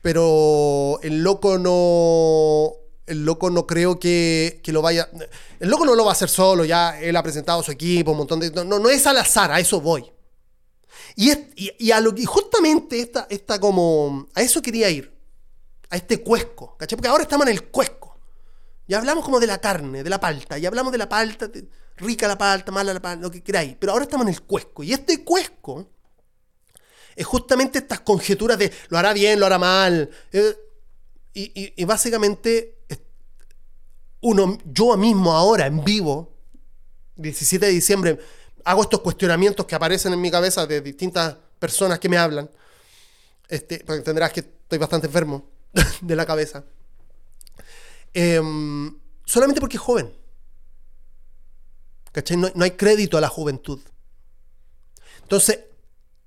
[0.00, 2.72] Pero el loco no.
[3.06, 5.08] El loco no creo que, que lo vaya.
[5.60, 8.18] El loco no lo va a hacer solo, ya él ha presentado su equipo, un
[8.18, 8.50] montón de.
[8.50, 10.10] No, no, no es al azar, a eso voy.
[11.14, 14.28] Y, es- y, y a lo que justamente esta, esta como.
[14.34, 15.12] A eso quería ir.
[15.90, 16.96] A este cuesco, ¿cachai?
[16.96, 18.01] Porque ahora estamos en el cuesco.
[18.88, 21.66] Ya hablamos como de la carne, de la palta, y hablamos de la palta, de-
[21.96, 23.76] rica la palta, mala la palta, lo que queráis.
[23.78, 24.82] Pero ahora estamos en el cuesco.
[24.82, 25.88] Y este cuesco
[27.14, 30.10] es justamente estas conjeturas de lo hará bien, lo hará mal.
[30.32, 30.56] eh,
[31.34, 32.78] y, y- básicamente,
[34.20, 36.36] uno, yo mismo ahora, en vivo,
[37.16, 38.18] 17 de diciembre,
[38.64, 42.50] hago estos cuestionamientos que aparecen en mi cabeza de distintas personas que me hablan.
[43.48, 45.48] Este, porque entenderás que estoy bastante enfermo
[46.00, 46.64] de la cabeza.
[48.14, 50.12] Em, solamente porque es joven.
[52.12, 52.36] ¿Cachai?
[52.36, 53.80] No, hay crédito a la juventud.
[55.22, 55.60] Entonces,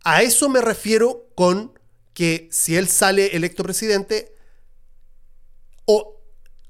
[0.04, 1.80] a eso me refiero con
[2.13, 4.34] que si él sale electo presidente,
[5.86, 6.19] o,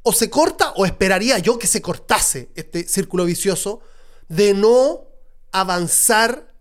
[0.04, 3.80] o se corta, o esperaría yo que se cortase este círculo vicioso
[4.28, 5.08] de no
[5.52, 6.54] avanzar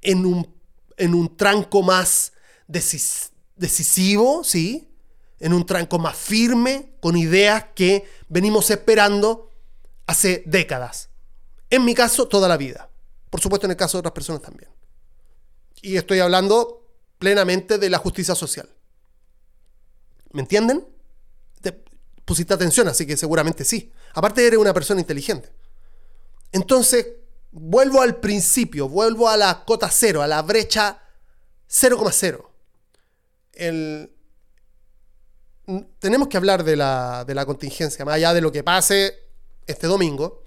[0.00, 0.52] en un,
[0.96, 2.32] en un tranco más
[2.66, 4.89] decis- decisivo, ¿sí?
[5.40, 9.50] En un tranco más firme, con ideas que venimos esperando
[10.06, 11.08] hace décadas.
[11.70, 12.90] En mi caso, toda la vida.
[13.30, 14.70] Por supuesto, en el caso de otras personas también.
[15.82, 16.86] Y estoy hablando
[17.18, 18.68] plenamente de la justicia social.
[20.32, 20.86] ¿Me entienden?
[21.60, 21.72] Te
[22.24, 23.92] pusiste atención, así que seguramente sí.
[24.14, 25.52] Aparte, eres una persona inteligente.
[26.52, 27.06] Entonces,
[27.52, 31.02] vuelvo al principio, vuelvo a la cota cero, a la brecha
[31.68, 32.46] 0,0.
[33.52, 34.12] El...
[35.98, 39.14] Tenemos que hablar de la, de la contingencia, más allá de lo que pase
[39.66, 40.44] este domingo,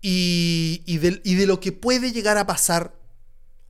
[0.00, 2.94] y, de, y de lo que puede llegar a pasar,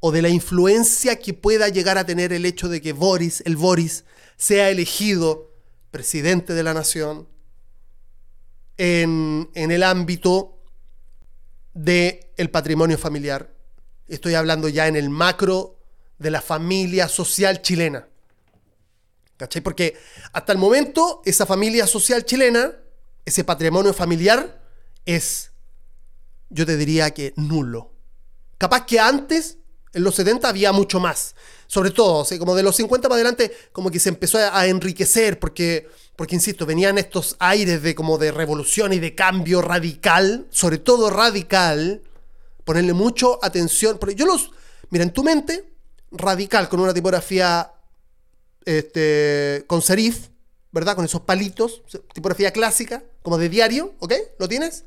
[0.01, 3.57] o de la influencia que pueda llegar a tener el hecho de que Boris, el
[3.57, 4.05] Boris,
[4.37, 5.53] sea elegido
[5.91, 7.27] presidente de la nación
[8.77, 10.59] en, en el ámbito
[11.75, 13.53] del patrimonio familiar.
[14.07, 15.79] Estoy hablando ya en el macro
[16.19, 18.09] de la familia social chilena.
[19.39, 19.63] ¿Cachai?
[19.63, 19.97] Porque
[20.33, 22.73] hasta el momento esa familia social chilena,
[23.25, 24.61] ese patrimonio familiar,
[25.07, 25.53] es,
[26.51, 27.93] yo te diría que nulo.
[28.59, 29.59] Capaz que antes,
[29.93, 31.37] en los 70, había mucho más.
[31.69, 34.59] Sobre todo, o sea, como de los 50 para adelante, como que se empezó a,
[34.59, 39.63] a enriquecer, porque, porque, insisto, venían estos aires de como de revolución y de cambio
[39.63, 42.03] radical, sobre todo radical,
[42.65, 43.99] ponerle mucho atención.
[43.99, 44.51] Porque yo los,
[44.91, 45.73] mira, en tu mente,
[46.11, 47.73] radical, con una tipografía
[48.69, 50.29] este, con serif,
[50.73, 50.95] ¿verdad?
[50.95, 54.13] Con esos palitos, tipografía clásica, como de diario, ¿ok?
[54.39, 54.85] ¿Lo tienes?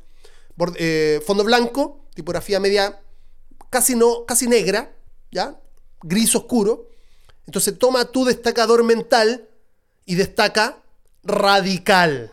[0.76, 3.02] Eh, fondo blanco, tipografía media,
[3.72, 4.96] casi no, casi negra,
[5.32, 5.60] ¿ya?
[6.04, 6.90] Gris oscuro.
[7.48, 9.50] Entonces toma tu destacador mental
[10.06, 10.78] y destaca
[11.24, 12.32] radical.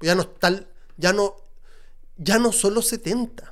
[0.00, 0.64] Ya no está,
[0.96, 1.36] ya no,
[2.16, 3.51] ya no son los 70.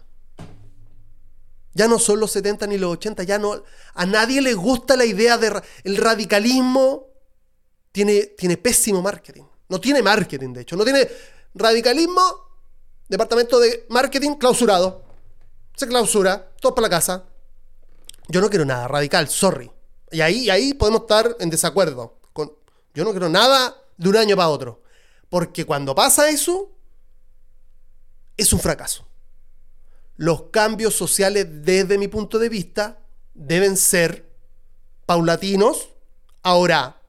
[1.72, 3.62] Ya no son los 70 ni los 80, ya no.
[3.94, 5.62] A nadie le gusta la idea de.
[5.84, 7.08] El radicalismo
[7.92, 9.44] tiene, tiene pésimo marketing.
[9.68, 10.76] No tiene marketing, de hecho.
[10.76, 11.08] No tiene.
[11.54, 12.20] Radicalismo,
[13.08, 15.04] departamento de marketing clausurado.
[15.76, 17.24] Se clausura, todo para la casa.
[18.28, 19.70] Yo no quiero nada radical, sorry.
[20.10, 22.18] Y ahí, ahí podemos estar en desacuerdo.
[22.32, 22.52] Con,
[22.94, 24.82] yo no quiero nada de un año para otro.
[25.28, 26.72] Porque cuando pasa eso,
[28.36, 29.09] es un fracaso
[30.20, 32.98] los cambios sociales desde mi punto de vista
[33.32, 34.30] deben ser
[35.06, 35.88] paulatinos,
[36.42, 37.00] ahora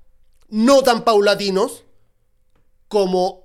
[0.47, 1.83] no tan paulatinos
[2.87, 3.43] como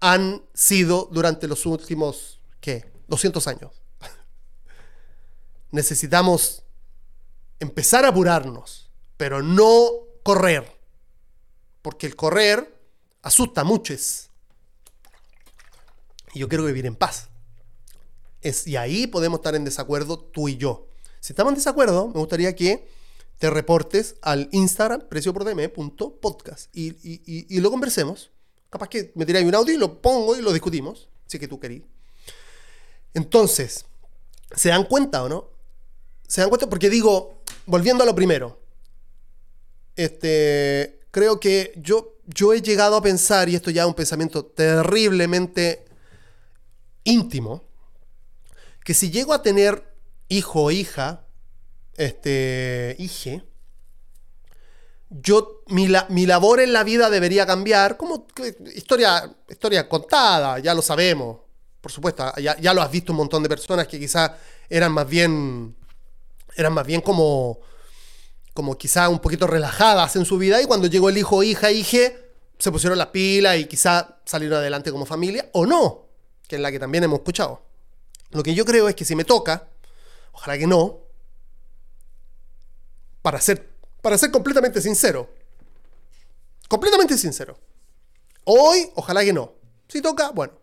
[0.00, 2.90] han sido durante los últimos, ¿qué?
[3.08, 3.82] 200 años.
[5.72, 6.62] Necesitamos
[7.60, 9.90] empezar a apurarnos, pero no
[10.22, 10.74] correr,
[11.82, 12.80] porque el correr
[13.20, 14.30] asusta a muchos.
[16.32, 17.28] Y yo quiero vivir en paz
[18.66, 20.88] y ahí podemos estar en desacuerdo tú y yo.
[21.20, 22.88] Si estamos en desacuerdo, me gustaría que
[23.38, 28.30] te reportes al Instagram preciopordm.podcast y, y, y, lo conversemos.
[28.70, 31.58] Capaz que me tiráis un audio y lo pongo y lo discutimos, si que tú
[31.58, 31.82] querís.
[33.14, 33.84] Entonces,
[34.54, 35.50] ¿se dan cuenta o no?
[36.26, 36.68] ¿Se dan cuenta?
[36.68, 38.60] Porque digo, volviendo a lo primero,
[39.96, 44.44] este, creo que yo, yo he llegado a pensar, y esto ya es un pensamiento
[44.44, 45.84] terriblemente
[47.04, 47.64] íntimo,
[48.84, 49.84] que si llego a tener
[50.28, 51.24] hijo o hija,
[51.96, 53.44] este, hije,
[55.10, 58.26] yo, mi, mi, labor en la vida debería cambiar, como
[58.74, 61.38] historia, historia contada, ya lo sabemos,
[61.80, 64.32] por supuesto, ya, ya, lo has visto un montón de personas que quizás
[64.70, 65.76] eran más bien,
[66.56, 67.58] eran más bien como,
[68.54, 72.32] como quizás un poquito relajadas en su vida y cuando llegó el hijo, hija, hije,
[72.58, 76.06] se pusieron las pilas y quizás salieron adelante como familia, o no,
[76.48, 77.71] que es la que también hemos escuchado.
[78.32, 79.68] Lo que yo creo es que si me toca,
[80.32, 81.00] ojalá que no,
[83.22, 85.30] para ser, para ser completamente sincero,
[86.68, 87.58] completamente sincero,
[88.44, 89.52] hoy ojalá que no.
[89.88, 90.54] Si toca, bueno,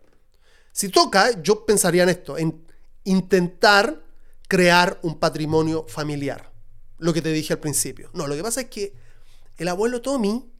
[0.72, 2.66] si toca, yo pensaría en esto, en
[3.04, 4.02] intentar
[4.48, 6.50] crear un patrimonio familiar.
[6.98, 8.10] Lo que te dije al principio.
[8.12, 8.92] No, lo que pasa es que
[9.56, 10.50] el abuelo Tommy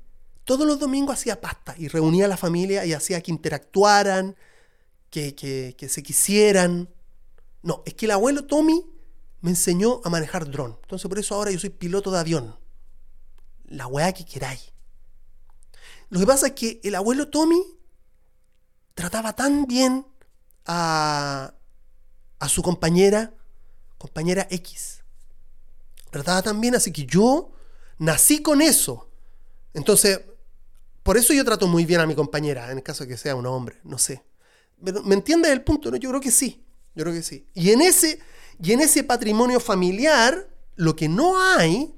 [0.44, 4.36] todos los domingos hacía pasta y reunía a la familia y hacía que interactuaran,
[5.08, 6.88] que, que, que se quisieran.
[7.62, 8.84] No, es que el abuelo Tommy
[9.40, 10.78] me enseñó a manejar dron.
[10.82, 12.56] Entonces por eso ahora yo soy piloto de avión.
[13.66, 14.72] La weá que queráis.
[16.08, 17.62] Lo que pasa es que el abuelo Tommy
[18.94, 20.06] trataba tan bien
[20.66, 21.54] a,
[22.38, 23.32] a su compañera,
[23.96, 25.02] compañera X.
[26.10, 27.52] Trataba tan bien, así que yo
[27.98, 29.08] nací con eso.
[29.72, 30.20] Entonces,
[31.02, 33.36] por eso yo trato muy bien a mi compañera, en el caso de que sea
[33.36, 34.24] un hombre, no sé.
[34.80, 35.90] ¿Me entiendes el punto?
[35.90, 35.96] No?
[35.96, 36.64] Yo creo que sí.
[37.00, 37.48] Yo creo que sí.
[37.54, 38.20] Y en ese,
[38.62, 41.94] y en ese patrimonio familiar, lo que no hay,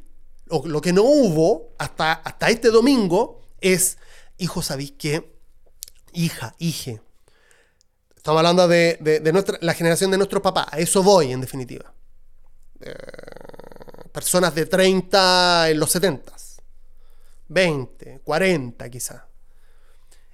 [0.48, 3.98] o lo que no hubo hasta, hasta este domingo, es,
[4.38, 5.36] hijo, ¿sabéis qué?
[6.12, 7.02] Hija, hije.
[8.14, 10.68] Estamos hablando de, nuestra, la generación de nuestros papás.
[10.70, 11.92] A eso voy, en definitiva.
[12.80, 12.94] Eh,
[14.12, 16.32] personas de 30 en los 70.
[17.48, 19.26] 20, 40 quizá.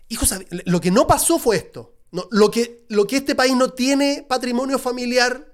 [0.09, 0.26] Hijo,
[0.66, 4.79] lo que no pasó fue esto lo, que, lo que este país no tiene patrimonio
[4.79, 5.53] familiar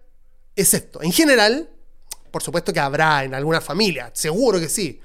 [0.55, 1.03] es esto.
[1.03, 1.69] En general,
[2.31, 5.01] por supuesto que habrá en alguna familia, seguro que sí.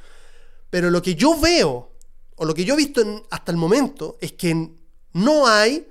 [0.69, 1.91] Pero lo que yo veo,
[2.35, 4.69] o lo que yo he visto hasta el momento, es que
[5.13, 5.87] no hay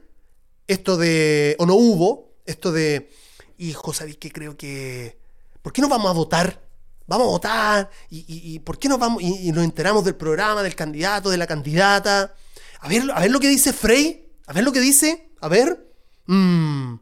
[0.67, 3.11] esto de, o no hubo, esto de,
[3.59, 5.19] hijo, ¿sabéis qué creo que...
[5.63, 6.63] ¿Por qué no vamos a votar?
[7.07, 9.23] Vamos a votar, y, ¿por qué no vamos?
[9.23, 12.35] Y, nos enteramos del programa, del candidato, de la candidata.
[12.81, 15.28] A ver, a ver lo que dice Frey, a ver lo que dice.
[15.41, 15.93] A ver.
[16.27, 16.97] Mm.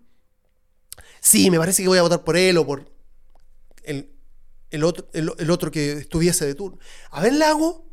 [1.21, 2.89] Sí, me parece que voy a votar por él o por
[3.83, 6.79] el, otro, el, otro que estuviese de turno.
[7.11, 7.85] A ver, Lago.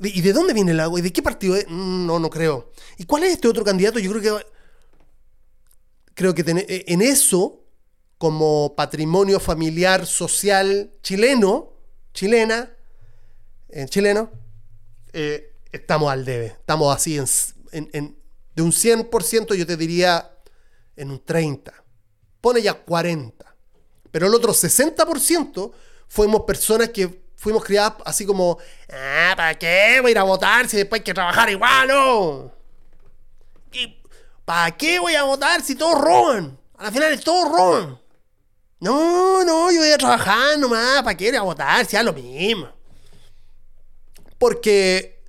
[0.00, 0.96] ¿Y de dónde viene el Lago?
[0.98, 1.66] ¿Y de qué partido es?
[1.68, 2.70] Mm, no, no creo.
[2.98, 3.98] ¿Y cuál es este otro candidato?
[3.98, 4.46] Yo creo que.
[6.14, 7.64] Creo que e, en eso,
[8.16, 11.72] como patrimonio familiar social chileno,
[12.12, 12.70] chilena,
[13.68, 14.30] en eh, chileno,
[15.12, 16.46] eh, estamos al debe.
[16.46, 17.18] Estamos así
[17.72, 18.17] en
[18.58, 20.32] de un 100% yo te diría
[20.96, 21.72] en un 30.
[22.40, 23.54] Pone ya 40.
[24.10, 25.72] Pero el otro 60%
[26.08, 28.58] fuimos personas que fuimos criadas así como,
[28.92, 31.86] ah, ¿para qué voy a ir a votar si después hay que trabajar igual?
[31.86, 32.52] No?
[34.44, 36.58] ¿Para qué voy a votar si todos roban?
[36.78, 38.00] A la final todos roban.
[38.80, 41.86] No, no, yo voy a trabajar nomás, ¿para qué voy a votar?
[41.86, 42.68] Si es lo mismo.
[44.36, 45.22] Porque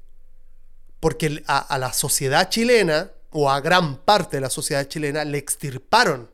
[0.99, 6.29] Porque a la sociedad chilena, o a gran parte de la sociedad chilena, le extirparon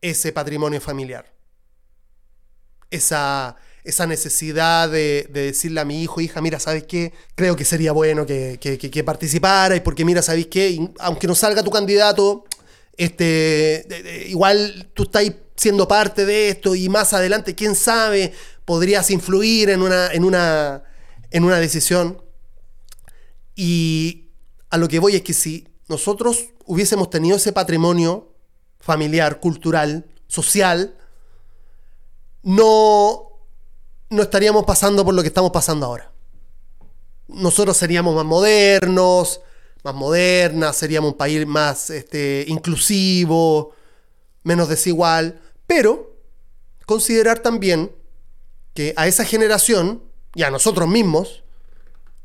[0.00, 1.32] ese patrimonio familiar.
[2.90, 7.12] Esa, esa necesidad de, de decirle a mi hijo, hija, mira, ¿sabes qué?
[7.34, 10.90] Creo que sería bueno que, que, que, participara, y porque mira, ¿sabes qué?
[10.98, 12.44] Aunque no salga tu candidato,
[12.96, 13.86] este,
[14.28, 15.24] igual tú estás
[15.56, 18.32] siendo parte de esto y más adelante, quién sabe,
[18.64, 20.82] podrías influir en una, en una,
[21.30, 22.22] en una decisión.
[23.54, 24.30] Y
[24.70, 28.28] a lo que voy es que si nosotros hubiésemos tenido ese patrimonio
[28.78, 30.96] familiar, cultural, social,
[32.42, 33.30] no,
[34.10, 36.12] no estaríamos pasando por lo que estamos pasando ahora.
[37.26, 39.40] Nosotros seríamos más modernos,
[39.82, 43.74] más modernas, seríamos un país más este, inclusivo,
[44.42, 46.16] menos desigual, pero
[46.86, 47.92] considerar también
[48.74, 50.02] que a esa generación
[50.34, 51.42] y a nosotros mismos,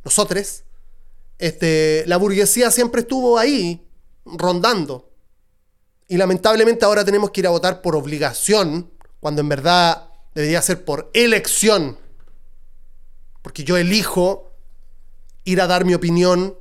[0.04, 0.64] nosotros,
[1.40, 3.86] este, la burguesía siempre estuvo ahí,
[4.26, 5.12] rondando.
[6.08, 10.86] Y lamentablemente ahora tenemos que ir a votar por obligación, cuando en verdad debería ser
[10.86, 11.98] por elección.
[13.42, 14.52] Porque yo elijo
[15.44, 16.58] ir a dar mi opinión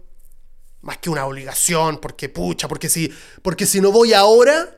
[0.82, 3.12] más que una obligación, porque pucha, porque si,
[3.42, 4.76] porque si no voy ahora,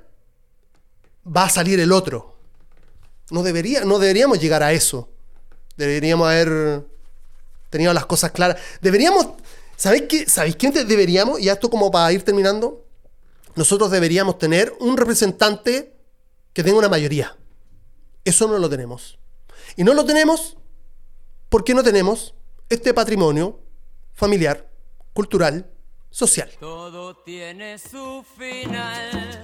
[1.24, 2.36] va a salir el otro.
[3.30, 5.08] No, debería, no deberíamos llegar a eso.
[5.76, 6.86] Deberíamos haber
[7.70, 8.60] tenido las cosas claras.
[8.80, 9.28] Deberíamos,
[9.76, 10.28] ¿sabéis qué?
[10.28, 11.40] ¿Sabéis qué deberíamos?
[11.40, 12.84] Y esto como para ir terminando,
[13.54, 15.94] nosotros deberíamos tener un representante
[16.52, 17.36] que tenga una mayoría.
[18.24, 19.18] Eso no lo tenemos.
[19.76, 20.56] Y no lo tenemos
[21.48, 22.34] porque no tenemos
[22.68, 23.60] este patrimonio
[24.12, 24.70] familiar,
[25.12, 25.70] cultural,
[26.10, 26.50] social.
[26.60, 29.42] Todo tiene su final.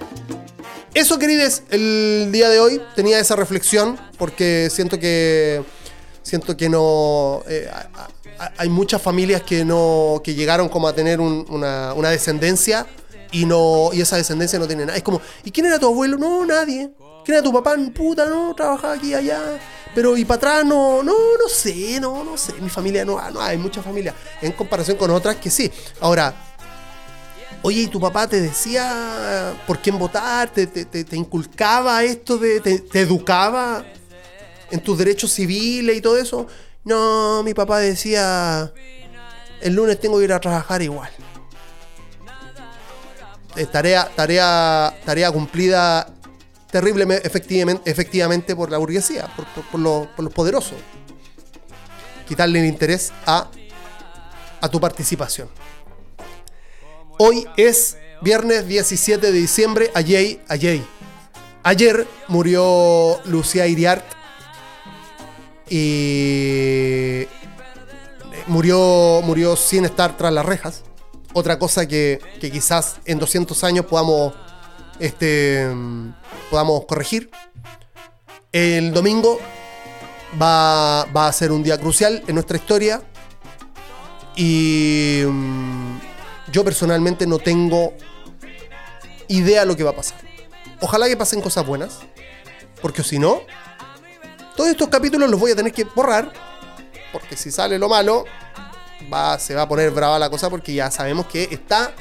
[0.94, 5.62] Eso, queridos, el día de hoy tenía esa reflexión porque siento que
[6.22, 7.70] siento que no eh,
[8.56, 12.86] hay muchas familias que no que llegaron como a tener un- una, una descendencia
[13.32, 14.96] y no y esa descendencia no tiene nada.
[14.96, 16.16] Es como, ¿y quién era tu abuelo?
[16.18, 16.90] No, nadie.
[17.24, 17.76] ¿Quién era tu papá?
[17.94, 19.38] Puta, no, trabajaba aquí allá.
[19.94, 22.52] Pero y para atrás no, no, no sé, no, no sé.
[22.60, 25.70] Mi familia no, no hay mucha familia en comparación con otras que sí.
[26.00, 26.34] Ahora,
[27.62, 30.48] Oye, ¿y tu papá te decía por quién votar?
[30.50, 32.38] ¿Te, te- te- inculcaba esto?
[32.38, 33.84] De, te educaba
[34.70, 36.46] en tus derechos civiles y todo eso?
[36.84, 38.72] No, mi papá decía,
[39.60, 41.10] el lunes tengo que ir a trabajar igual.
[43.72, 46.06] Tarea, tarea, tarea cumplida
[46.70, 50.78] terriblemente, efectivamente, efectivamente por la burguesía, por, por- por los poderosos.
[52.28, 53.48] Quitarle el interés a,
[54.60, 55.48] a tu participación.
[57.18, 59.90] Hoy es viernes 17 de diciembre.
[59.94, 60.80] Ayer, ayer,
[61.64, 64.04] ayer murió Lucía Iriart.
[65.70, 67.26] Y
[68.48, 70.82] murió, murió sin estar tras las rejas.
[71.32, 74.34] Otra cosa que, que quizás en 200 años podamos,
[74.98, 75.68] este,
[76.50, 77.30] podamos corregir.
[78.50, 79.38] El domingo
[80.40, 83.00] va, va a ser un día crucial en nuestra historia.
[84.36, 85.98] Y mm,
[86.52, 87.94] yo personalmente no tengo
[89.28, 90.18] idea lo que va a pasar.
[90.80, 92.00] Ojalá que pasen cosas buenas.
[92.82, 93.42] Porque si no,
[94.56, 96.32] todos estos capítulos los voy a tener que borrar.
[97.12, 98.24] Porque si sale lo malo,
[99.12, 101.92] va, se va a poner brava la cosa porque ya sabemos que está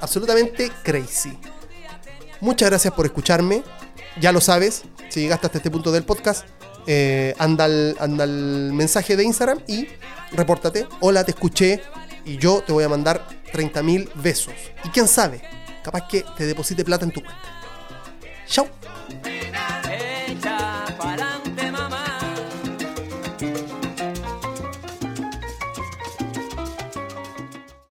[0.00, 1.38] absolutamente crazy.
[2.40, 3.62] Muchas gracias por escucharme.
[4.20, 6.46] Ya lo sabes, si llegaste hasta este punto del podcast,
[6.86, 9.88] eh, anda, al, anda al mensaje de Instagram y
[10.32, 10.86] repórtate.
[11.00, 11.82] Hola, te escuché
[12.24, 14.54] y yo te voy a mandar 30.000 besos.
[14.84, 15.42] Y quién sabe,
[15.82, 17.42] capaz que te deposite plata en tu cuenta.
[18.46, 18.68] Chao.